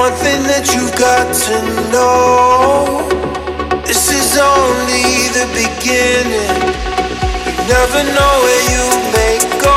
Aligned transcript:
one 0.00 0.12
thing 0.14 0.42
that 0.44 0.64
you've 0.72 0.96
got 0.96 1.28
to 1.44 1.56
know. 1.92 3.04
This 3.84 4.08
is 4.08 4.38
only 4.40 5.28
the 5.36 5.44
beginning. 5.52 6.56
You 7.44 7.52
never 7.68 8.00
know 8.16 8.34
where 8.46 8.64
you 8.72 8.84
may 9.12 9.36
go. 9.60 9.76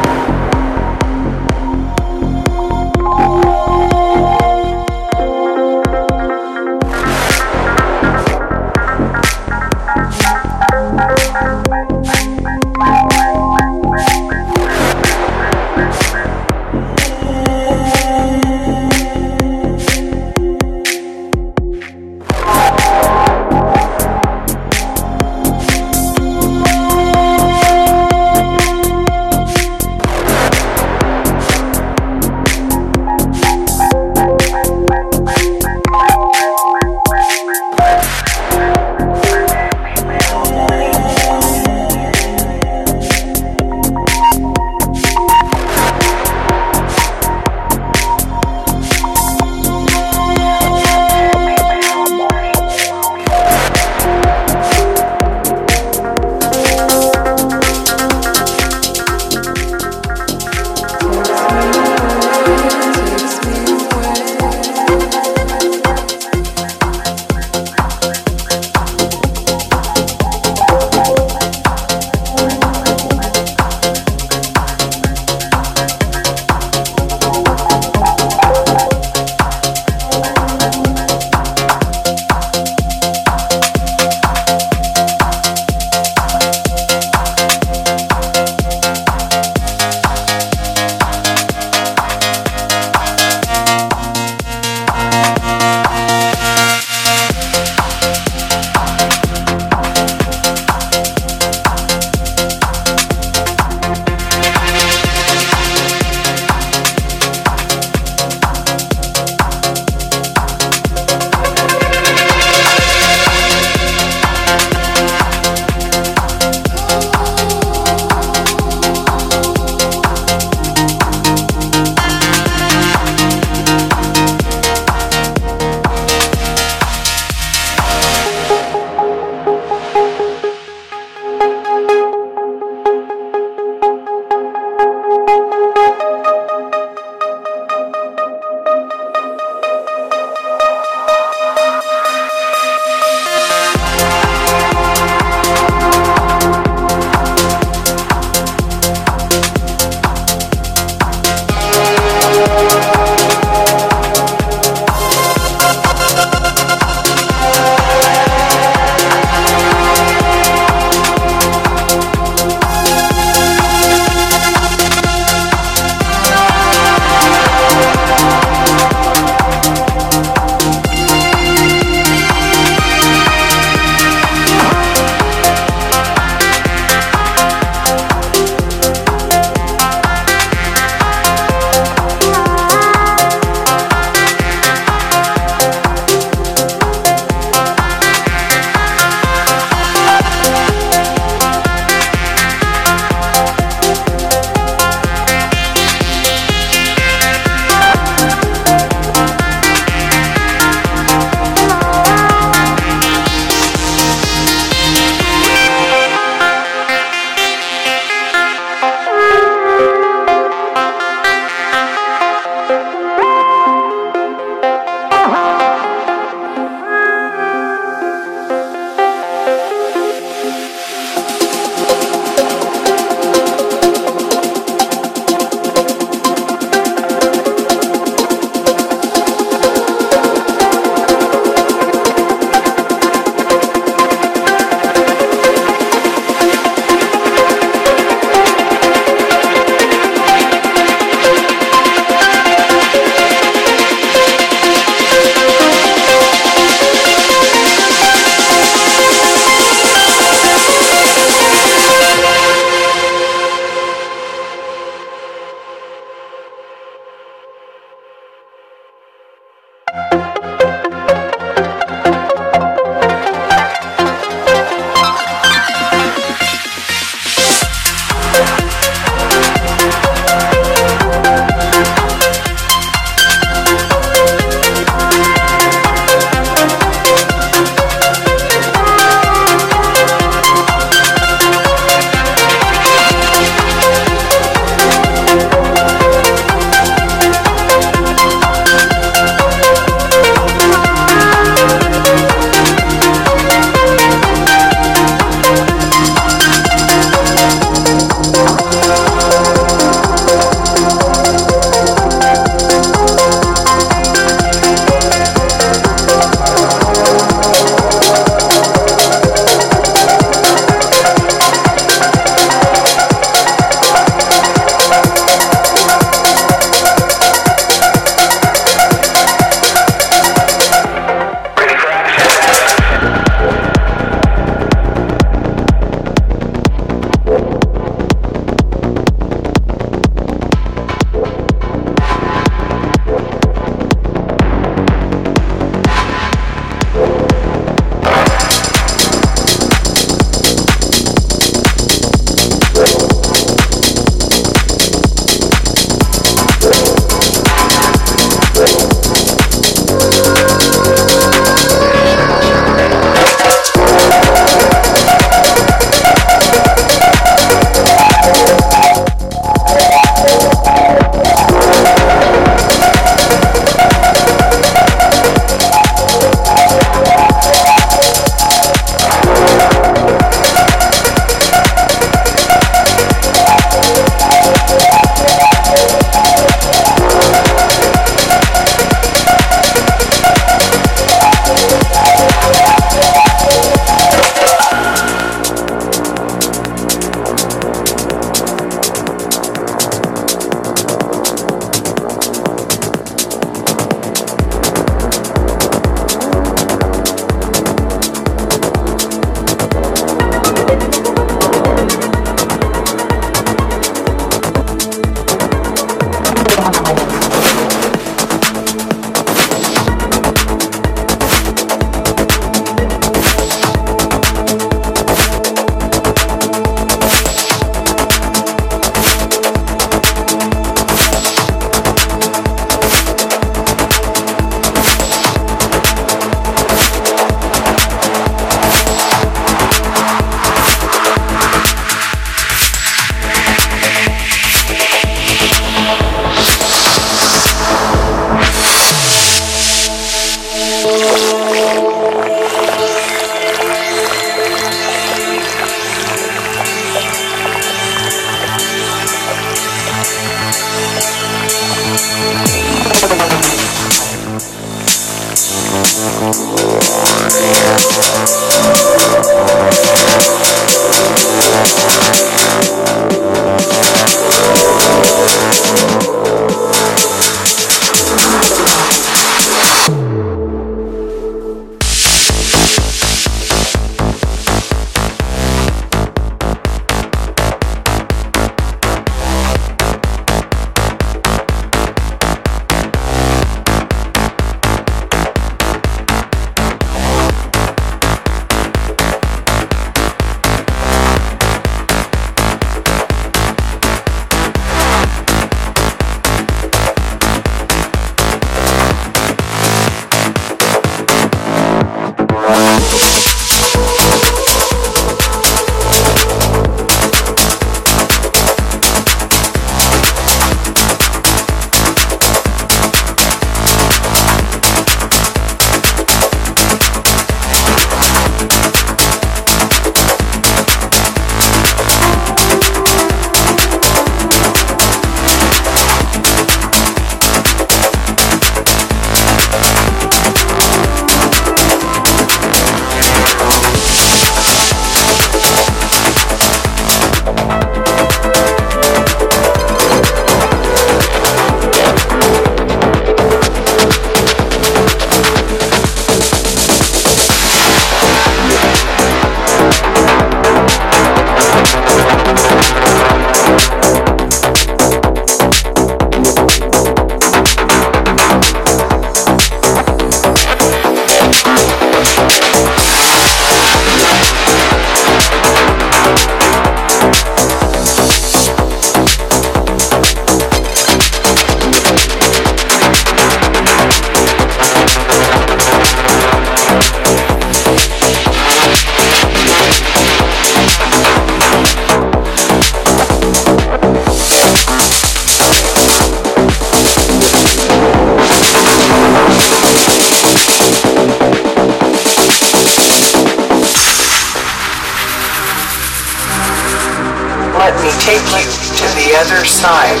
The 599.14 599.20
other 599.20 599.44
side. 599.44 600.00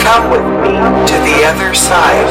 Come 0.00 0.30
with 0.30 0.44
me 0.62 0.74
to 1.06 1.18
the 1.24 1.44
other 1.46 1.74
side. 1.74 2.28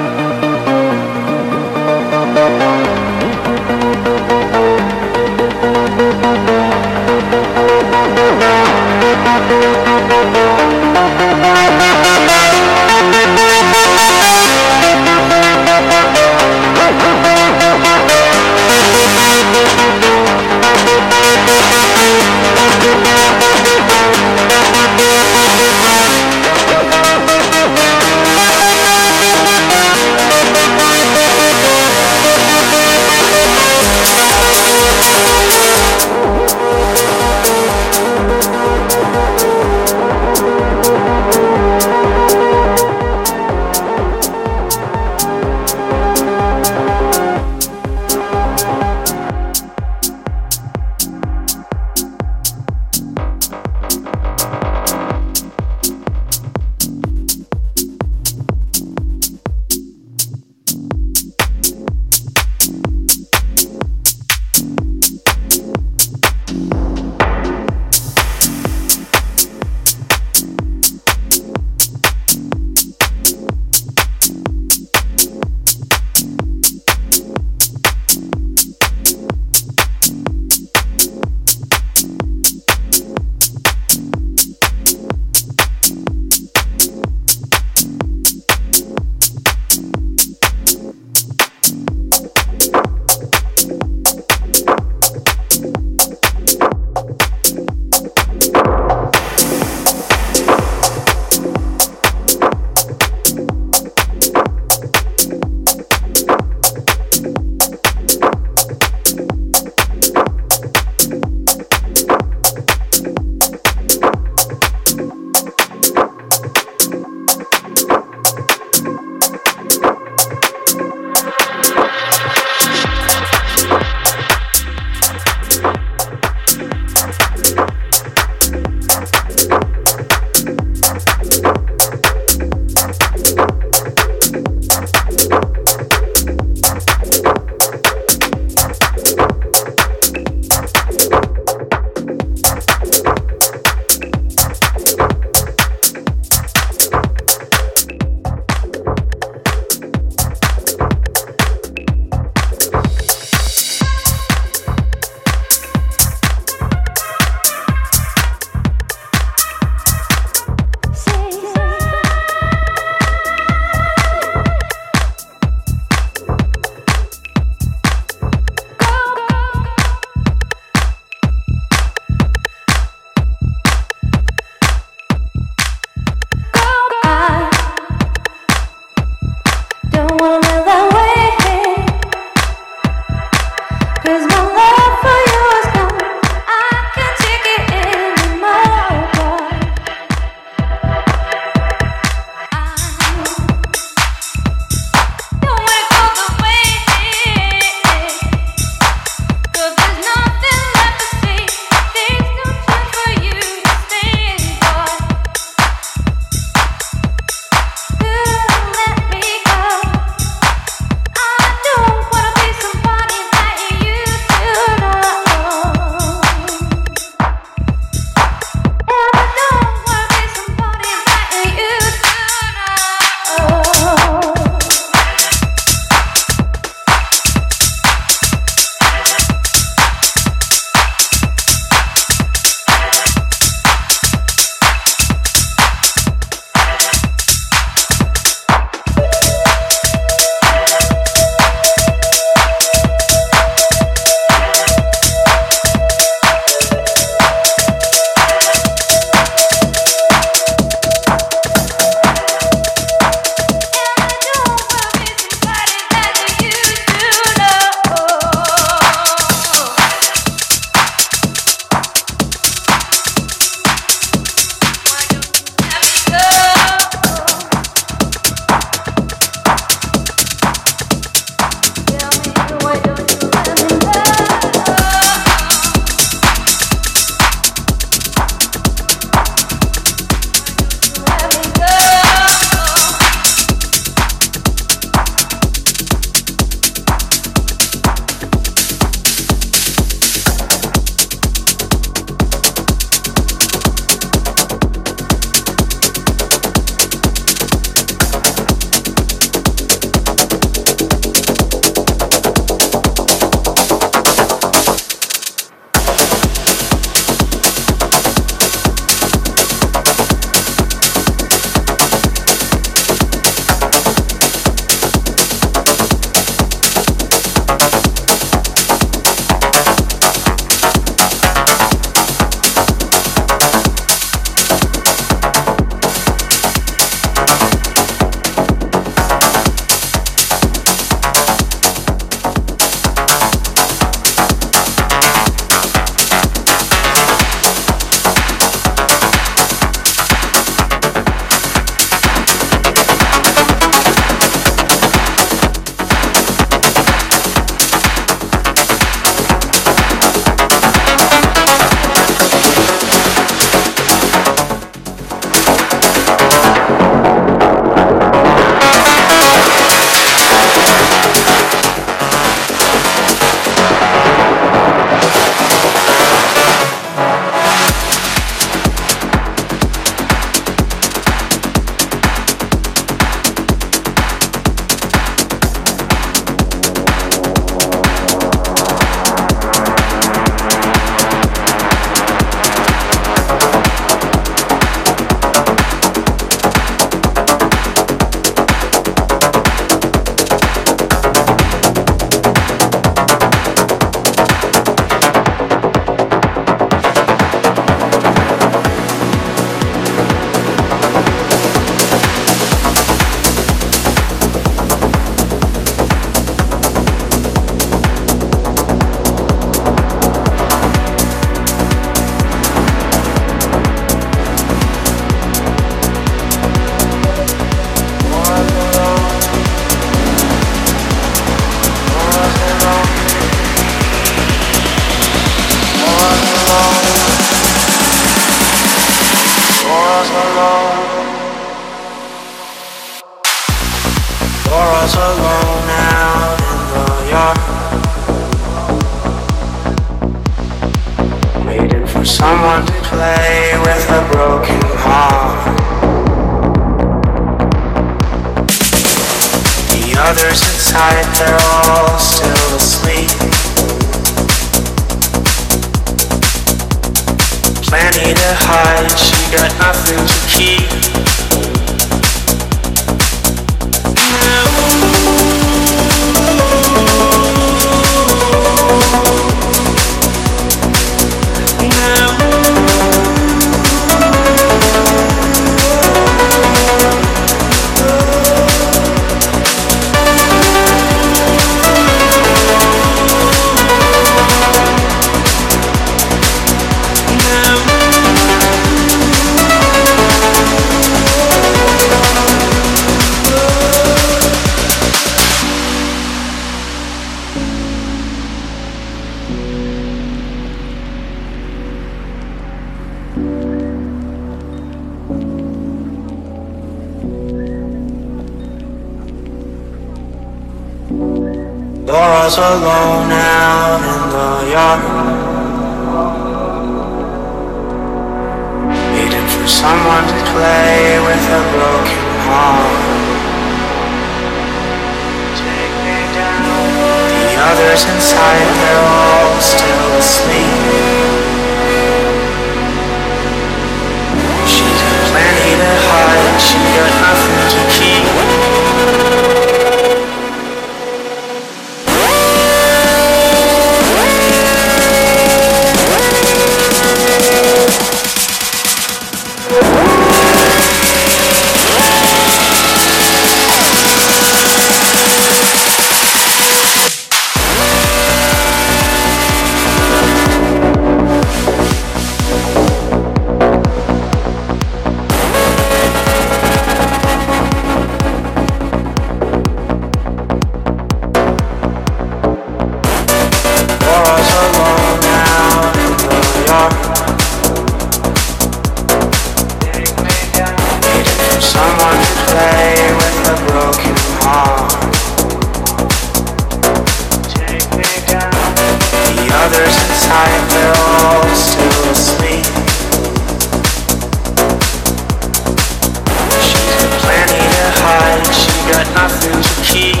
she 599.73 600.00